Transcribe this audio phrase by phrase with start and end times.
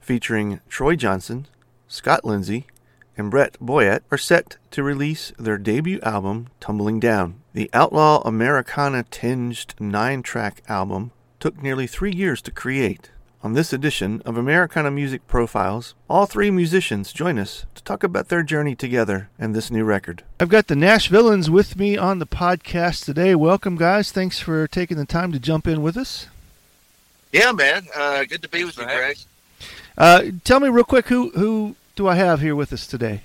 [0.00, 1.46] featuring Troy Johnson,
[1.88, 2.66] Scott Lindsay,
[3.16, 7.40] and Brett Boyett, are set to release their debut album, Tumbling Down.
[7.52, 13.10] The outlaw Americana tinged nine track album took nearly three years to create.
[13.42, 18.28] On this edition of Americana Music Profiles, all three musicians join us to talk about
[18.28, 20.24] their journey together and this new record.
[20.38, 23.34] I've got the Nashvillains with me on the podcast today.
[23.34, 24.12] Welcome, guys.
[24.12, 26.26] Thanks for taking the time to jump in with us.
[27.32, 27.86] Yeah, man.
[27.96, 29.16] Uh, good to be with you, Greg.
[29.96, 33.22] Uh, tell me real quick who who do I have here with us today?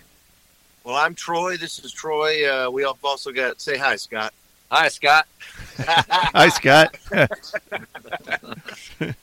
[0.83, 1.57] Well, I'm Troy.
[1.57, 2.47] This is Troy.
[2.47, 4.33] Uh, we have also got say hi, Scott.
[4.71, 5.27] Hi, Scott.
[5.77, 6.97] hi, Scott.
[8.99, 9.15] and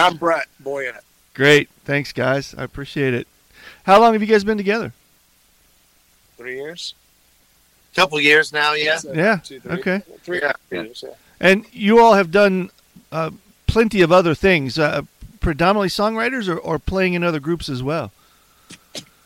[0.00, 1.00] I'm Brett Boyett.
[1.34, 2.54] Great, thanks, guys.
[2.56, 3.26] I appreciate it.
[3.84, 4.92] How long have you guys been together?
[6.36, 6.94] Three years.
[7.92, 8.98] A Couple years now, yeah.
[9.12, 9.36] yeah.
[9.42, 10.02] Two, three, okay.
[10.22, 10.52] Three yeah.
[10.70, 11.02] years.
[11.06, 11.14] Yeah.
[11.40, 12.70] And you all have done
[13.10, 13.30] uh,
[13.66, 14.78] plenty of other things.
[14.78, 15.02] Uh,
[15.40, 18.12] predominantly songwriters, or, or playing in other groups as well.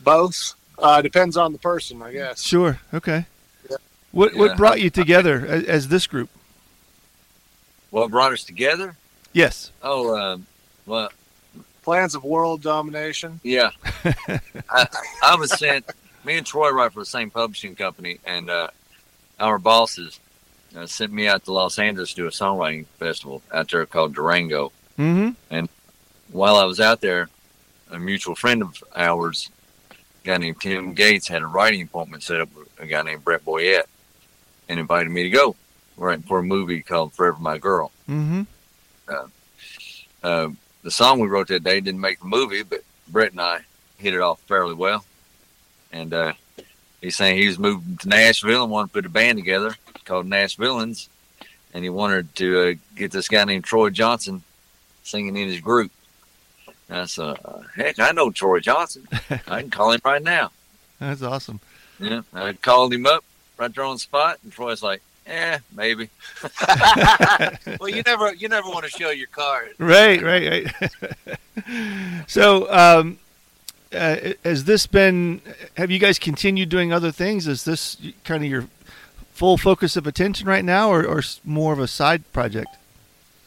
[0.00, 0.54] Both.
[0.78, 2.42] Uh, depends on the person, I guess.
[2.42, 2.80] Sure.
[2.92, 3.26] Okay.
[3.70, 3.76] Yeah.
[4.12, 6.30] What What brought you together as, as, this group?
[7.90, 8.96] What brought us together?
[9.32, 9.70] Yes.
[9.82, 10.46] Oh, um,
[10.84, 11.10] well,
[11.82, 13.40] plans of world domination.
[13.42, 13.70] Yeah.
[14.70, 14.86] I,
[15.22, 15.88] I, was sent.
[16.24, 18.68] Me and Troy write for the same publishing company, and uh,
[19.38, 20.18] our bosses
[20.76, 24.14] uh, sent me out to Los Angeles to do a songwriting festival out there called
[24.14, 24.72] Durango.
[24.98, 25.30] Mm-hmm.
[25.50, 25.68] And
[26.34, 27.28] while I was out there,
[27.92, 29.50] a mutual friend of ours,
[29.92, 33.24] a guy named Tim Gates, had a writing appointment set up with a guy named
[33.24, 33.84] Brett Boyett
[34.68, 35.54] and invited me to go
[35.96, 37.92] writing for a movie called Forever My Girl.
[38.08, 38.42] Mm-hmm.
[39.06, 39.26] Uh,
[40.24, 40.48] uh,
[40.82, 43.60] the song we wrote that day didn't make the movie, but Brett and I
[43.98, 45.04] hit it off fairly well.
[45.92, 46.32] And uh,
[47.00, 50.26] he's saying he was moving to Nashville and wanted to put a band together called
[50.26, 51.08] Nashvillains.
[51.72, 54.42] And he wanted to uh, get this guy named Troy Johnson
[55.04, 55.92] singing in his group.
[56.90, 59.08] I said, uh, heck, I know Troy Johnson.
[59.30, 60.50] I can call him right now.
[61.00, 61.60] That's awesome.
[61.98, 63.24] Yeah, I called him up
[63.58, 66.10] right there on the spot, and Troy's like, "Yeah, maybe."
[67.80, 69.74] well, you never, you never want to show your card.
[69.78, 70.72] Right, right,
[71.26, 71.38] right.
[72.26, 73.18] so, um,
[73.92, 75.40] uh, has this been?
[75.76, 77.46] Have you guys continued doing other things?
[77.46, 78.66] Is this kind of your
[79.32, 82.76] full focus of attention right now, or, or more of a side project?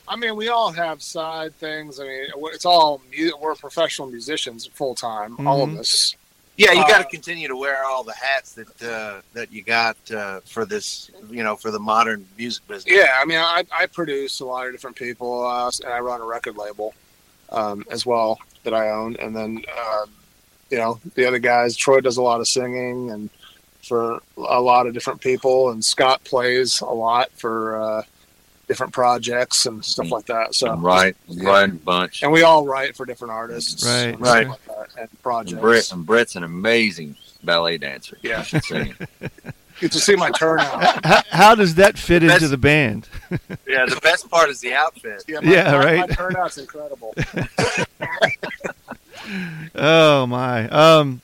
[0.08, 2.00] I mean, we all have side things.
[2.00, 3.02] I mean, it's all
[3.42, 5.48] we're professional musicians full time, mm-hmm.
[5.48, 6.16] all of us.
[6.56, 9.62] Yeah, you got to uh, continue to wear all the hats that uh, that you
[9.62, 12.96] got uh, for this, you know, for the modern music business.
[12.96, 16.20] Yeah, I mean, I, I produce a lot of different people, uh, and I run
[16.20, 16.96] a record label
[17.52, 20.06] um, as well that I own, and then uh,
[20.72, 21.76] you know the other guys.
[21.76, 23.30] Troy does a lot of singing and
[23.84, 28.02] for a lot of different people, and Scott plays a lot for uh,
[28.68, 30.54] different projects and stuff like that.
[30.54, 31.50] So right, yeah.
[31.50, 34.60] right, bunch, and we all write for different artists, right, and right, like
[34.98, 35.54] and projects.
[35.54, 38.18] And, Brett, and Brett's an amazing ballet dancer.
[38.22, 38.94] Yeah, I should say.
[39.80, 41.06] Get to see my turnout.
[41.06, 43.08] How, how does that fit best, into the band?
[43.68, 45.24] yeah, the best part is the outfit.
[45.28, 46.10] Yeah, my, yeah my, right.
[46.10, 47.14] My turnout's incredible.
[49.76, 50.68] oh my.
[50.70, 51.22] Um,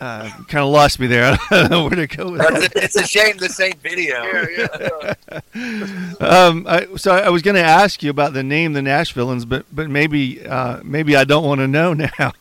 [0.00, 1.36] uh, kind of lost me there.
[1.50, 2.72] I don't know where to go with that.
[2.76, 4.22] It's a shame the same video.
[4.24, 5.14] Yeah,
[5.54, 6.16] yeah.
[6.20, 9.66] um, I, so I was going to ask you about the name, the Nashvillains, but
[9.72, 12.32] but maybe uh, maybe I don't want to know now.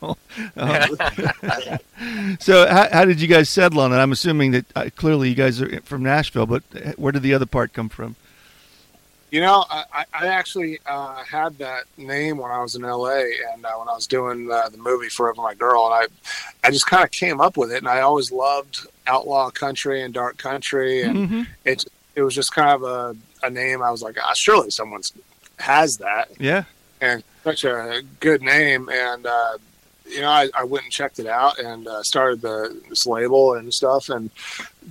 [0.55, 0.97] um,
[2.39, 3.97] so how, how, did you guys settle on it?
[3.97, 6.63] I'm assuming that uh, clearly you guys are from Nashville, but
[6.97, 8.15] where did the other part come from?
[9.31, 13.22] You know, I, I actually uh, had that name when I was in LA
[13.53, 16.71] and uh, when I was doing uh, the movie Forever My Girl, and I, I
[16.71, 17.77] just kind of came up with it.
[17.77, 21.42] And I always loved outlaw country and dark country, and mm-hmm.
[21.63, 23.15] it it was just kind of a,
[23.45, 23.83] a name.
[23.83, 25.01] I was like, ah, surely someone
[25.59, 26.30] has that.
[26.39, 26.63] Yeah,
[27.00, 29.57] and such a good name, and uh,
[30.09, 33.53] you know, I, I went and checked it out and uh, started the this label
[33.53, 34.29] and stuff, and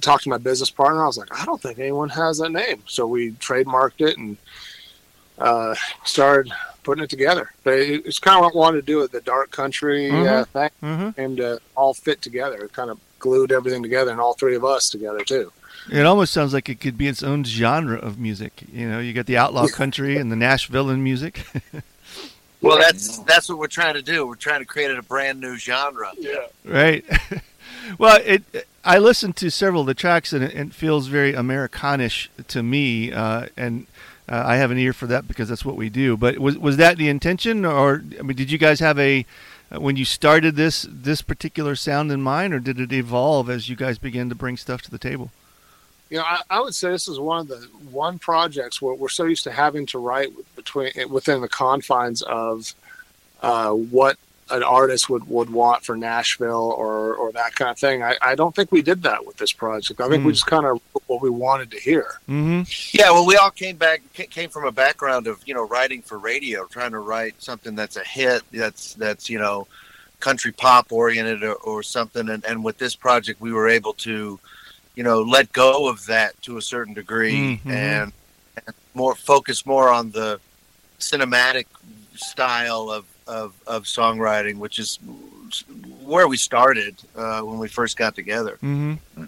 [0.00, 1.02] talked to my business partner.
[1.02, 4.36] I was like, I don't think anyone has that name, so we trademarked it and
[5.38, 5.74] uh,
[6.04, 7.52] started putting it together.
[7.64, 10.26] But it, it's kind of what I wanted to do with the dark country mm-hmm.
[10.26, 11.20] uh, thing, mm-hmm.
[11.20, 12.64] and uh, all fit together.
[12.64, 15.52] It kind of glued everything together, and all three of us together too.
[15.90, 18.62] It almost sounds like it could be its own genre of music.
[18.72, 21.44] You know, you got the outlaw country and the Nashville music.
[22.60, 24.26] Well, that's that's what we're trying to do.
[24.26, 26.12] We're trying to create a brand new genre.
[26.18, 26.46] Yeah.
[26.64, 27.04] Right.
[27.98, 28.66] well, it.
[28.84, 33.12] I listened to several of the tracks and it, it feels very Americanish to me,
[33.12, 33.86] uh, and
[34.28, 36.16] uh, I have an ear for that because that's what we do.
[36.16, 39.24] But was was that the intention, or I mean, did you guys have a
[39.70, 43.68] uh, when you started this this particular sound in mind, or did it evolve as
[43.68, 45.30] you guys began to bring stuff to the table?
[46.10, 47.56] You know, I, I would say this is one of the
[47.90, 52.74] one projects where we're so used to having to write between within the confines of
[53.42, 54.16] uh, what
[54.50, 58.02] an artist would, would want for Nashville or, or that kind of thing.
[58.02, 60.00] I, I don't think we did that with this project.
[60.00, 60.34] I think we Mm.
[60.36, 62.18] just kind of what we wanted to hear.
[62.26, 62.62] Mm-hmm.
[62.92, 66.16] Yeah, well, we all came back came from a background of you know writing for
[66.18, 69.66] radio, trying to write something that's a hit, that's that's you know
[70.20, 72.30] country pop oriented or, or something.
[72.30, 74.40] And, and with this project, we were able to
[74.98, 77.70] you know let go of that to a certain degree Mhm.
[77.70, 78.12] and,
[78.66, 80.40] and more focus more on the
[80.98, 81.66] cinematic
[82.16, 84.98] style of, of, of songwriting, which is
[86.02, 88.58] where we started uh, when we first got together.
[88.60, 89.24] Mm-hmm.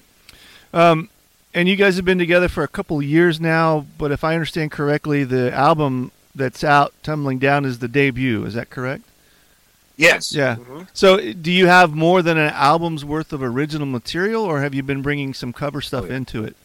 [0.75, 1.09] Um,
[1.55, 4.35] and you guys have been together for a couple of years now, but if I
[4.35, 8.45] understand correctly, the album that's out, Tumbling Down, is the debut.
[8.45, 9.05] Is that correct?
[10.01, 10.33] Yes.
[10.35, 10.57] Yeah.
[10.57, 10.89] Mhm.
[10.95, 14.83] So, do you have more than an album's worth of original material, or have you
[14.83, 16.17] been bringing some cover stuff Oh, yeah.
[16.17, 16.57] into it?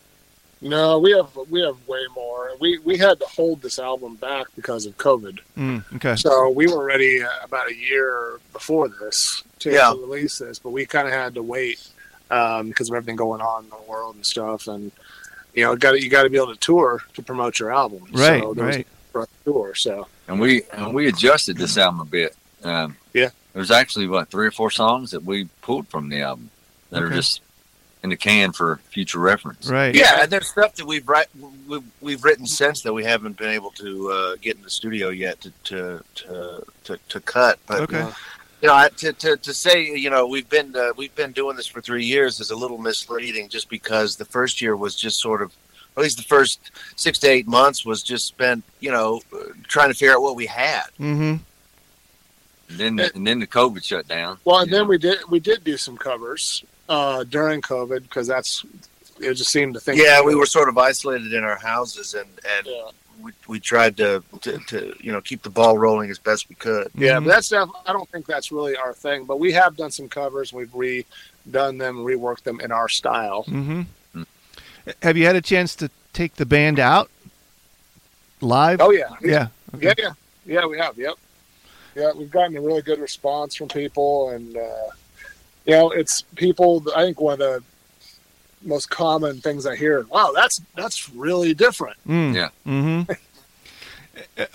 [0.62, 2.52] No, we have we have way more.
[2.62, 5.40] We we had to hold this album back because of COVID.
[5.58, 6.16] Mm, okay.
[6.16, 9.92] So we were ready uh, about a year before this to, Yeah.
[9.92, 11.86] release this, but we kind of had to wait
[12.32, 14.68] um, because of everything going on in the world and stuff.
[14.68, 14.92] And
[15.54, 18.08] you know, got you got to be able to tour to promote your album.
[18.14, 18.42] Right.
[18.42, 18.88] So right.
[19.14, 19.76] a tour.
[19.76, 22.34] So and we and we adjusted this album a bit.
[22.66, 23.30] Um, Yeah.
[23.54, 26.50] there's actually what three or four songs that we pulled from the album
[26.90, 27.42] that are just
[28.04, 29.68] in the can for future reference.
[29.70, 29.96] Right.
[29.96, 31.28] Yeah, and there's stuff that we've write,
[31.68, 35.10] we've, we've written since that we haven't been able to uh, get in the studio
[35.10, 37.60] yet to to to, to, to cut.
[37.68, 38.02] But Okay.
[38.02, 38.12] uh,
[38.62, 41.68] you know, to, to, to say you know we've been uh, we've been doing this
[41.68, 45.42] for three years is a little misleading, just because the first year was just sort
[45.42, 45.52] of,
[45.98, 46.60] at least the first
[46.96, 50.36] six to eight months was just spent you know uh, trying to figure out what
[50.36, 50.86] we had.
[51.00, 51.36] Mm-hmm.
[52.70, 54.38] And then the, and then the COVID shut down.
[54.44, 54.90] well, and then know.
[54.90, 58.66] we did we did do some covers uh, during COVID because that's
[59.20, 60.02] it just seemed to think.
[60.02, 62.28] Yeah, we were sort of isolated in our houses, and
[62.58, 62.90] and Yeah.
[63.22, 66.56] we, we tried to, to to you know keep the ball rolling as best we
[66.56, 66.90] could.
[66.96, 67.26] Yeah, Mhm.
[67.26, 69.26] but that's def- I don't think that's really our thing.
[69.26, 70.52] But we have done some covers.
[70.52, 73.44] We've redone them, reworked them in our style.
[73.46, 73.82] Mm-hmm.
[74.16, 74.26] Mm.
[75.04, 77.10] Have you had a chance to take the band out
[78.42, 78.82] live?
[78.82, 79.48] Oh yeah, yeah.
[79.80, 80.12] yeah, yeah,
[80.46, 80.66] yeah.
[80.66, 80.98] We have.
[80.98, 81.14] Yep.
[81.96, 84.90] Yeah, we've gotten a really good response from people, and uh,
[85.66, 86.84] you know, it's people.
[86.96, 87.64] I think one of the
[88.64, 90.06] most common things I hear.
[90.10, 91.98] Wow, that's that's really different.
[92.08, 92.36] Mm.
[92.36, 92.50] Yeah.
[92.66, 93.12] Mm-hmm.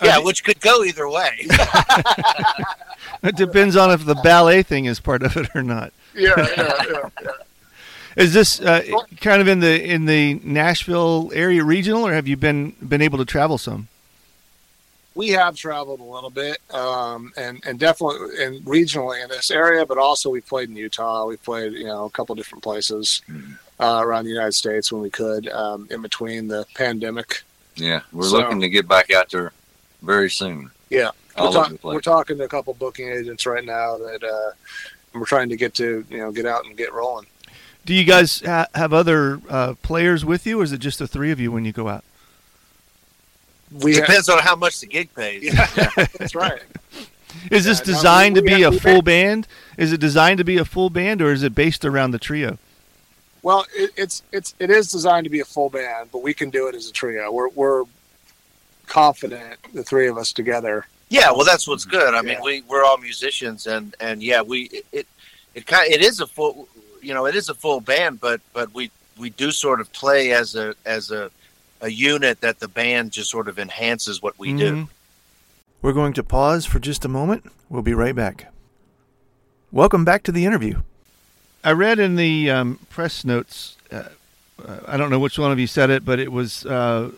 [0.03, 1.47] Yeah, which could go either way.
[3.23, 5.93] It depends on if the ballet thing is part of it or not.
[6.15, 7.09] Yeah, yeah, yeah.
[7.21, 7.29] yeah.
[8.15, 8.81] Is this uh,
[9.21, 13.17] kind of in the in the Nashville area regional, or have you been been able
[13.19, 13.87] to travel some?
[15.15, 19.85] We have traveled a little bit, um, and and definitely and regionally in this area,
[19.85, 21.25] but also we played in Utah.
[21.25, 23.57] We played, you know, a couple different places Mhm.
[23.79, 27.43] uh, around the United States when we could, um, in between the pandemic.
[27.75, 29.51] Yeah, we're So- looking to get back out there
[30.01, 30.71] very soon.
[30.89, 34.51] Yeah, we're, talk- we're talking to a couple booking agents right now that uh,
[35.13, 37.27] we're trying to get to, you know, get out and get rolling.
[37.85, 41.07] Do you guys ha- have other uh, players with you, or is it just the
[41.07, 42.03] three of you when you go out?
[43.71, 45.43] We have, Depends on how much the gig pays.
[45.43, 45.67] yeah,
[46.17, 46.61] that's right.
[47.49, 49.47] Is this Yeah, no, designed we- to we be a full have- band?
[49.77, 52.57] Is it designed to be a full band, or is it based around the trio?
[53.43, 56.49] Well, it, it's it's it is designed to be a full band, but we can
[56.49, 57.31] do it as a trio.
[57.31, 57.85] We're we're
[58.87, 60.85] confident, the three of us together.
[61.09, 62.13] Yeah, well, that's what's good.
[62.13, 62.41] I mean, Yeah.
[62.41, 65.07] we we're all musicians, and and yeah, we it it,
[65.55, 66.67] it kind it is a full
[67.01, 70.31] you know it is a full band, but but we we do sort of play
[70.33, 71.31] as a as a
[71.81, 74.71] a unit that the band just sort of enhances what we do.
[74.73, 74.87] Mhm.
[75.81, 77.51] We're going to pause for just a moment.
[77.69, 78.51] We'll be right back.
[79.71, 80.81] Welcome back to the interview.
[81.63, 84.03] I read in the um, press notes, uh,
[84.63, 87.11] uh, I don't know which one of you said it, but it was uh,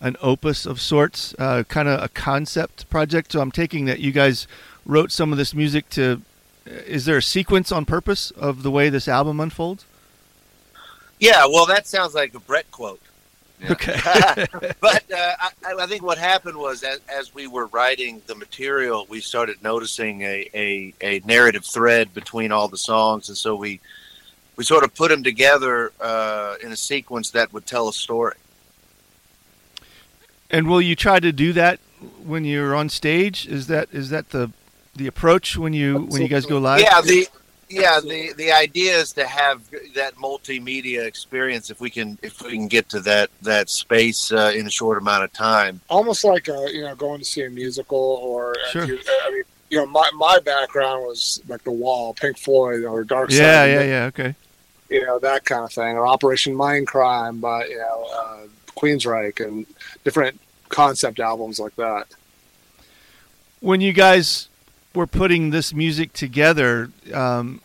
[0.00, 3.32] an opus of sorts, uh, kind of a concept project.
[3.32, 4.46] So I'm taking that you guys
[4.86, 6.22] wrote some of this music to.
[6.66, 9.84] uh, Is there a sequence on purpose of the way this album unfolds?
[11.20, 13.00] Yeah, well, that sounds like a Brett quote.
[13.60, 13.72] Yeah.
[13.72, 14.00] Okay.
[14.80, 15.34] but uh,
[15.66, 19.62] I, I think what happened was as, as we were writing the material, we started
[19.62, 23.80] noticing a, a, a narrative thread between all the songs, and so we
[24.56, 28.36] we sort of put them together uh, in a sequence that would tell a story.
[30.50, 31.80] And will you try to do that
[32.24, 33.46] when you're on stage?
[33.46, 34.52] Is that is that the
[34.96, 36.80] the approach when you when you guys go live?
[36.80, 37.28] Yeah, the
[37.70, 39.62] yeah the the idea is to have
[39.94, 44.52] that multimedia experience if we can if we can get to that that space uh,
[44.54, 45.80] in a short amount of time.
[45.88, 48.84] almost like uh you know going to see a musical or uh, Sure.
[48.84, 53.04] you- I mean you know my my background was like the Wall, Pink Floyd, or
[53.04, 53.38] Dark Side.
[53.40, 54.04] yeah, yeah, yeah.
[54.06, 54.34] Okay.
[54.88, 58.40] You know that kind of thing, or Operation Mindcrime by you know uh,
[58.76, 59.64] Queensryche and
[60.02, 62.08] different concept albums like that.
[63.60, 64.48] When you guys
[64.94, 67.60] were putting this music together, um,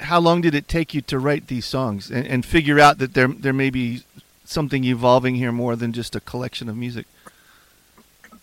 [0.00, 3.14] how long did it take you to write these songs and, and figure out that
[3.14, 4.02] there there may be
[4.44, 7.06] something evolving here more than just a collection of music?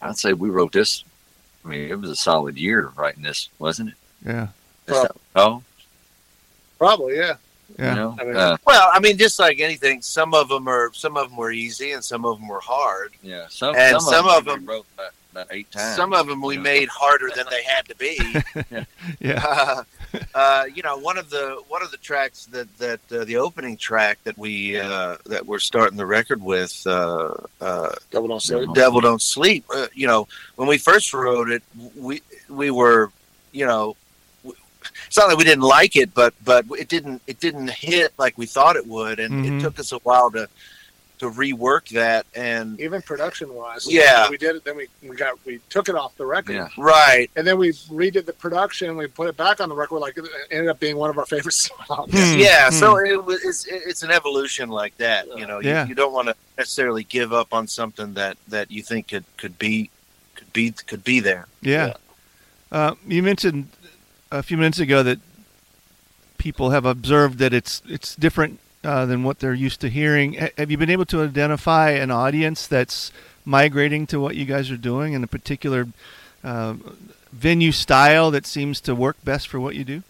[0.01, 1.03] I'd say we wrote this.
[1.63, 3.95] I mean, it was a solid year writing this, wasn't it?
[4.25, 4.47] Yeah,
[5.35, 5.63] Oh.
[6.77, 7.35] Probably, yeah.
[7.79, 10.91] you know, I mean- uh, Well, I mean, just like anything, some of them are
[10.93, 13.13] some of them were easy and some of them were hard.
[13.23, 13.47] yeah.
[13.49, 14.85] Some And some, some of of them them- we wrote
[15.35, 15.95] about, about eight times.
[15.95, 16.61] Some of them we Yeah.
[16.61, 18.85] made harder than they had to be.
[19.19, 19.43] Yeah.
[19.47, 19.83] uh,
[20.33, 23.77] uh, you know, one of the one of the tracks that that uh, the opening
[23.77, 28.69] track that we uh, that we're starting the record with, uh, uh, Devil Don't Sleep.
[28.73, 31.63] "Devil Don't Sleep." Uh, you know, when we first wrote it,
[31.95, 33.11] we we were,
[33.51, 33.95] you know,
[34.43, 38.37] it's not that we didn't like it, but but it didn't it didn't hit like
[38.37, 39.57] we thought it would, and Mhm.
[39.59, 40.47] it took us a while to
[41.19, 42.79] to rework that and.
[42.79, 44.29] Even production wise, Yeah.
[44.29, 44.63] we did it.
[44.65, 46.67] Then we, we got we took it off the record, Yeah.
[46.77, 48.97] Right, and then we redid the production.
[48.97, 49.99] We put it back on the record.
[49.99, 52.11] Like it ended up being one of our favorite songs.
[52.11, 52.75] Hmm, yeah hmm.
[52.75, 55.83] so it was it's, it's an evolution like that you know Yeah.
[55.83, 59.25] you, you don't want to necessarily give up on something that that you think could
[59.37, 59.89] could be
[60.35, 61.93] could be could be there Yeah.
[62.71, 63.69] Uh, you mentioned
[64.31, 65.19] a few minutes ago that
[66.37, 70.35] people have observed that it's it's different uh, than what they're used to hearing.
[70.35, 73.11] H- have you been able to identify an audience that's
[73.43, 75.87] migrating to what you guys are doing and a particular
[76.43, 76.75] uh,
[77.31, 80.03] venue style that seems to work best for what you do?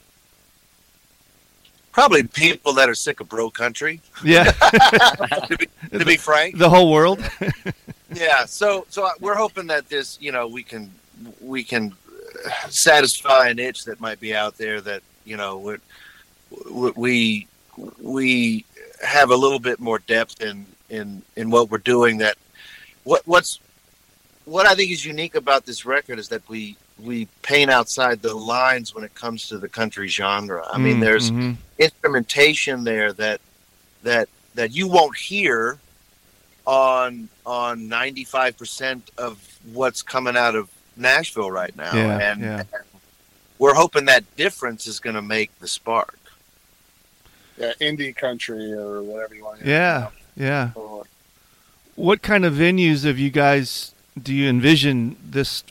[1.91, 5.67] probably people that are sick of bro country Yeah, to be,
[5.97, 7.19] to be frank the whole world.
[8.13, 10.91] yeah so so we're hoping that this you know we can
[11.39, 11.95] we can
[12.45, 17.47] uh, satisfy an itch that might be out there that you know we we
[18.01, 18.65] we
[19.03, 22.37] have a little bit more depth in in in what we're doing that
[23.03, 23.59] what what's
[24.45, 28.33] what I think is unique about this record is that we we paint outside the
[28.33, 30.65] lines when it comes to the country genre.
[30.71, 31.57] I mean, Mm, there's mhm.
[31.77, 33.41] instrumentation there that
[34.03, 35.77] that that you won't hear
[36.65, 39.37] on on 95% of
[39.73, 42.63] what's coming out of Nashville right now Yeah, and yeah.
[43.59, 46.17] we're hoping that difference is going to make the spark
[47.57, 49.59] yeah, indie country or whatever you want.
[49.61, 50.71] to yeah, yeah.
[50.75, 51.05] Or-
[51.95, 55.63] What kind of venues have you guys do you envision this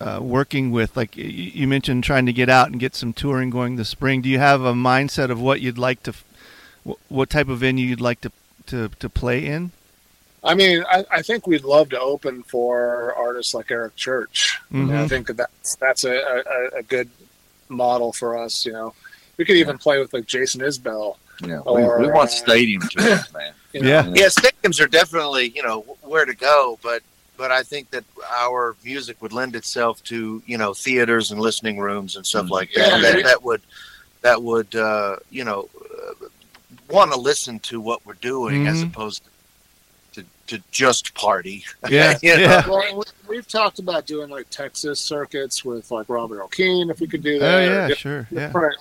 [0.00, 0.96] uh, working with?
[0.96, 4.22] Like you mentioned, trying to get out and get some touring going this spring.
[4.22, 6.14] Do you have a mindset of what you'd like to,
[7.08, 8.32] what type of venue you'd like to
[8.66, 9.72] to, to play in?
[10.44, 14.58] I mean, I, I think we'd love to open for artists like Eric Church.
[14.70, 17.10] And I think that that's that's a, a, a good
[17.68, 18.66] model for us.
[18.66, 18.94] You know,
[19.36, 21.16] we could even play with like Jason Isbell.
[21.42, 23.52] Yeah, we, Or, we want stadium tours, man.
[23.72, 23.88] You know?
[23.88, 24.06] Yeah.
[24.14, 27.02] yeah stadiums are definitely you know where to go but
[27.38, 31.78] but I think that our music would lend itself to you know theaters and listening
[31.78, 32.50] rooms and stuff Mhm.
[32.50, 32.88] like that.
[33.02, 33.12] Yeah.
[33.12, 33.62] that that would
[34.20, 36.26] that would uh, you know uh,
[36.90, 38.88] want to listen to what we're doing as Mhm.
[38.88, 39.22] opposed
[40.12, 41.64] to to just party.
[41.88, 42.40] Yeah, You know?
[42.42, 42.68] yeah.
[42.68, 47.06] Well, we- we've talked about doing like Texas circuits with like Robert O'Keefe if we
[47.08, 47.58] could do Oh that.
[47.58, 48.46] or yeah, diff- sure, yeah.
[48.48, 48.76] Different,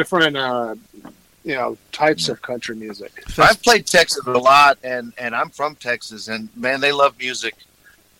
[0.00, 0.74] different, uh,
[1.42, 3.12] you know, types of country music.
[3.38, 7.54] I've played Texas a lot, and and I'm from Texas, and man, they love music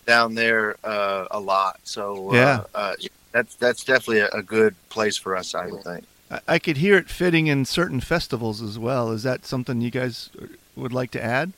[0.07, 1.79] down there uh, a lot.
[1.83, 2.63] So uh, Yeah.
[2.73, 2.93] uh,
[3.31, 6.03] that's that's definitely a, a good place for us, I would think.
[6.31, 9.11] I- I could hear it fitting in certain festivals as well.
[9.11, 10.29] Is that something you guys
[10.75, 11.53] would like to add?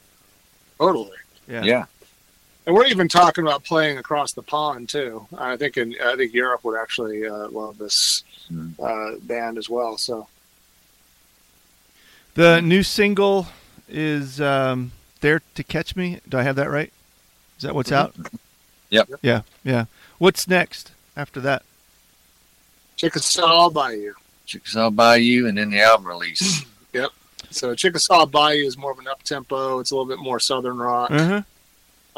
[0.79, 1.17] Totally.
[1.47, 1.63] Yeah.
[1.63, 1.85] Yeah,
[2.69, 5.25] And we're even talking about playing across the pond too.
[5.35, 8.23] I think in I think Europe would actually uh, love this
[8.53, 8.73] Mhm.
[8.79, 9.97] uh, band as well.
[9.97, 10.27] So
[12.35, 13.47] The new single
[13.87, 16.93] is um, "There to Catch Me." Do I have that right?
[17.57, 18.13] Is that what's out?
[18.91, 19.09] Yep.
[19.23, 19.85] Yeah, yeah.
[20.19, 21.63] What's next after that?
[22.97, 24.13] Chickasaw Bayou.
[24.45, 26.63] Chickasaw Bayou, and then the album release.
[26.93, 27.09] Yep.
[27.49, 29.79] So Chickasaw Bayou is more of an up tempo.
[29.79, 31.41] It's a little bit more southern rock Uh-huh.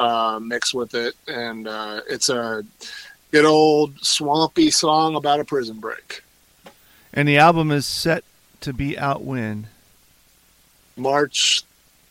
[0.02, 2.66] Uh, mixed with it, and uh, it's a
[3.32, 6.24] good old swampy song about a prison break.
[7.14, 8.24] And the album is set
[8.62, 9.68] to be out when?
[10.96, 11.64] March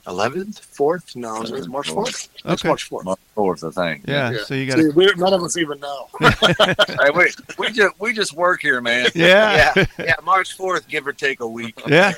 [0.06, 0.60] 11th.
[0.60, 1.14] Fourth?
[1.16, 2.28] No, it's March fourth.
[2.34, 2.68] It's Okay.
[2.68, 3.04] March fourth.
[3.04, 4.04] March fourth, I think.
[4.06, 4.30] Yeah.
[4.30, 4.44] Yeah.
[4.44, 5.14] So you got to.
[5.16, 6.08] none of us even know.
[6.20, 9.08] hey, we, we just we just work here, man.
[9.14, 9.72] Yeah.
[9.76, 11.80] Yeah, yeah, March 4th, give or take a week.
[11.88, 12.12] Yeah.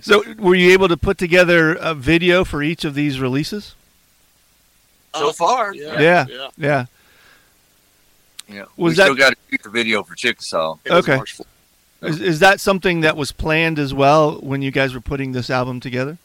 [0.00, 3.74] So were you able to put together a video for each of these releases?
[5.14, 6.00] So far, Yeah.
[6.00, 6.26] Yeah.
[6.28, 6.48] Yeah.
[6.56, 6.86] Yeah.
[8.48, 8.64] Yeah.
[8.76, 10.76] Was we that- still got to shoot the video for Chickasaw.
[10.88, 11.20] Okay.
[12.02, 15.50] Is, is that something that was planned as well when you guys were putting this
[15.50, 16.18] album together?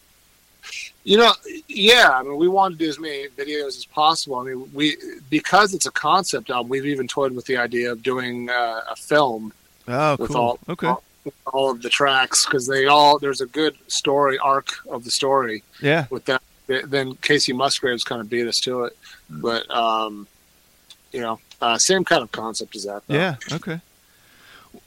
[1.03, 1.34] You know,
[1.67, 2.10] yeah.
[2.12, 4.38] I mean, we wanted to do as many videos as possible.
[4.38, 4.98] I mean, we
[5.29, 6.70] because it's a concept album.
[6.70, 9.53] We've even toyed with the idea of doing uh, a film
[9.88, 10.38] Oh, with cool.
[10.38, 10.88] all okay.
[10.88, 11.03] all,
[11.53, 15.63] all of the tracks because they all there's a good story arc of the story
[15.79, 16.08] Yeah.
[16.10, 16.41] with that.
[16.68, 18.98] Then Kacey Musgraves kind of beat us to it,
[19.30, 20.28] but um,
[21.12, 23.04] you know, uh, same kind of concept as that.
[23.08, 23.16] Though.
[23.16, 23.36] Yeah.
[23.52, 23.82] Okay.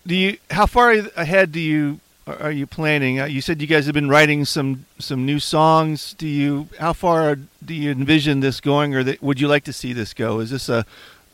[0.07, 0.39] Do you?
[0.51, 3.21] How far ahead do you are you planning?
[3.21, 6.15] Uh, you said you guys have been writing some some new songs.
[6.15, 6.69] Do you?
[6.79, 10.15] How far do you envision this going, or that, would you like to see this
[10.15, 10.41] go?
[10.41, 10.85] Is this a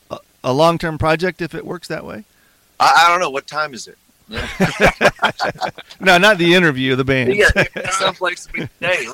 [0.09, 2.23] a, a long term project if it works that way?
[2.79, 3.29] I, I don't know.
[3.29, 3.97] What time is it?
[5.99, 6.91] No, not the interview.
[6.93, 7.33] Of the band.
[7.35, 7.49] Yeah,
[7.91, 9.05] someplace to be today.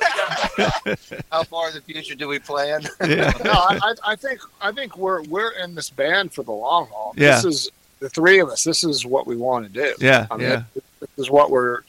[1.31, 2.81] How far in the future do we plan?
[3.01, 3.31] Yeah.
[3.43, 6.87] no, I, I- I think I think we're we're in this band for the long
[6.87, 7.13] haul.
[7.17, 7.35] Yeah.
[7.35, 8.63] This is the three of us.
[8.63, 9.93] This is what we want to do.
[9.99, 10.27] Yeah.
[10.29, 10.63] I mean, Yeah.
[10.99, 11.81] this is what we're.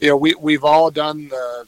[0.00, 1.66] You know, we we've all done the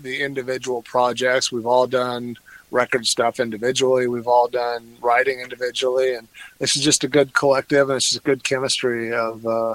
[0.00, 1.50] the individual projects.
[1.50, 2.36] We've all done
[2.70, 4.06] record stuff individually.
[4.06, 6.28] We've all done writing individually, and
[6.60, 9.74] this is just a good collective, and it's just good chemistry of uh,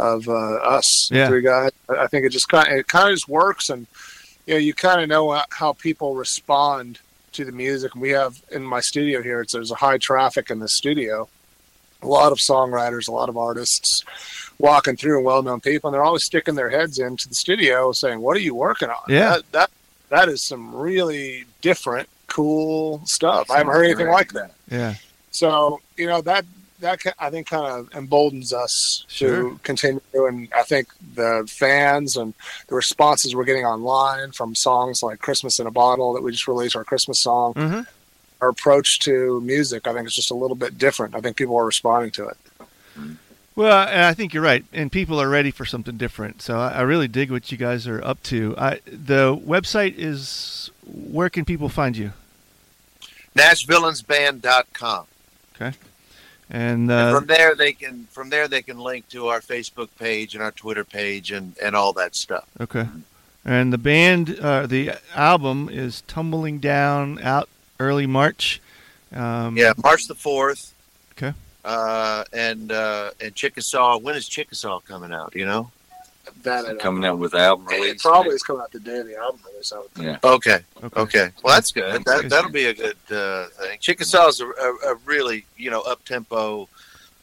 [0.00, 0.32] of uh,
[0.76, 1.28] us Yeah.
[1.28, 1.70] three guys.
[1.88, 3.86] I think it just kind of, it kind of just works, and
[4.46, 6.98] you know, you kind of know how- people respond
[7.32, 7.94] to the music.
[7.94, 9.40] We have in my studio here.
[9.42, 11.28] It's there's a high traffic in the studio.
[12.02, 14.04] A lot of songwriters, a lot of artists
[14.58, 18.20] walking through, and well-known people, and they're always sticking their heads into the studio, saying,
[18.20, 19.36] "What are you working on?" Yeah.
[19.36, 19.70] that that,
[20.08, 23.50] that is some really different, cool stuff.
[23.50, 24.52] I haven't heard anything like that.
[24.70, 24.94] Yeah.
[25.30, 26.44] So you know that
[26.80, 29.50] that I think kind of emboldens us Sure.
[29.50, 32.34] to continue, and I think the fans and
[32.68, 36.48] the responses we're getting online from songs like "Christmas in a Bottle" that we just
[36.48, 37.80] released, our Christmas song, hmm
[38.42, 41.14] our approach to music, I think is just a little bit different.
[41.14, 42.38] I think people are responding to it.
[43.54, 46.40] Well, I think you're right, and people are ready for something different.
[46.40, 48.54] So I, I really dig what you guys are up to.
[48.56, 52.12] I, the website is where can people find you?
[53.36, 55.06] NashVillainsBand.com.
[55.60, 55.74] And
[56.50, 60.34] And uh, from there they can from there they can link to our Facebook page
[60.34, 62.44] and our Twitter page and and all that stuff.
[62.60, 62.88] okay,
[63.44, 68.60] and the band, uh, the album is tumbling down out early March.
[69.12, 70.74] Um, Yeah, March the fourth.
[71.12, 71.32] Okay.
[71.64, 73.98] Uh, and uh, and Chickasaw.
[73.98, 75.34] When is Chickasaw coming out?
[75.34, 75.70] You know.
[76.42, 77.12] That I Coming know.
[77.12, 79.72] out with the album It probably is coming out the day of the album release.
[79.72, 80.06] I would think.
[80.06, 80.18] Yeah.
[80.22, 80.58] Okay.
[80.82, 81.00] Okay.
[81.00, 81.28] Okay.
[81.42, 82.04] Well, that's good.
[82.04, 83.78] That's That that'll be a good uh, thing.
[83.78, 86.68] Chickasaw's a, a, a really you know up tempo,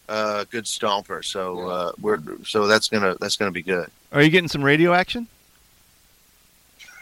[0.09, 1.23] uh, good stomper.
[1.23, 3.89] So uh, we're so that's gonna that's gonna be good.
[4.11, 5.27] Are you getting some radio action?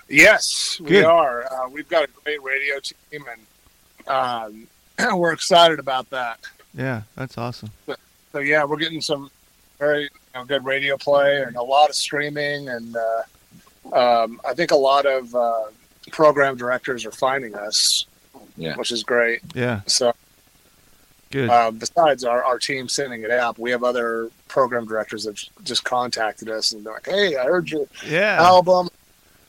[0.08, 1.46] Yes, we are.
[1.52, 4.68] Uh, we've got a great radio team, and um,
[5.18, 6.40] we're excited about that.
[6.76, 7.72] Yeah, that's awesome.
[8.32, 9.32] So yeah, we're getting some
[9.80, 14.54] very you know, good radio play and a lot of streaming, and uh, um, I
[14.54, 15.64] think a lot of uh,
[16.12, 18.06] program directors are finding us,
[18.58, 18.76] Yeah.
[18.76, 19.42] which is great.
[19.54, 20.14] Yeah, So
[21.32, 21.50] good.
[21.50, 25.84] uh, besides our, our team sending it out, we have other program directors that just
[25.84, 28.90] contacted us and they're like, "Hey, I heard your yeah, album."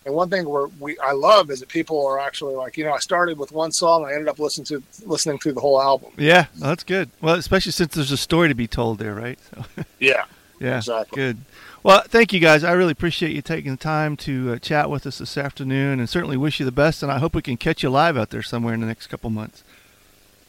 [0.05, 2.93] And one thing where we I love is that people are actually like, you know,
[2.93, 5.83] I started with one song, and I ended up listening to listening through the whole
[5.83, 6.13] album.
[6.17, 6.47] yeah.
[6.61, 7.11] well, that's good.
[7.21, 9.37] Well, especially since there's a story to be told there, right?
[9.53, 9.65] So,
[9.99, 10.25] Yeah,
[10.61, 11.17] yeah, exactly.
[11.17, 11.39] good.
[11.83, 12.65] Well, thank you guys.
[12.65, 16.09] I really appreciate you taking the time to uh, chat with us this afternoon, and
[16.09, 17.03] certainly wish you the best.
[17.03, 19.31] And I hope we can catch you live out there somewhere in the next couple
[19.31, 19.63] months.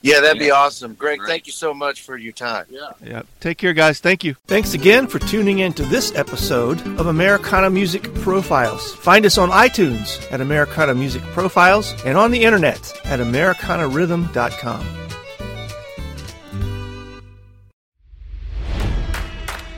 [0.02, 0.94] Yeah, that'd be awesome.
[0.94, 1.28] Greg, Great.
[1.28, 2.66] thank you so much for your time.
[2.70, 2.92] Yeah.
[3.04, 3.22] Yeah.
[3.40, 4.00] Take care, guys.
[4.00, 4.36] Thank you.
[4.46, 8.94] Thanks again for tuning in to this episode of Americana Music Profiles.
[8.96, 15.07] Find us on iTunes at Americana Music Profiles and on the internet at AmericanaRhythm.com.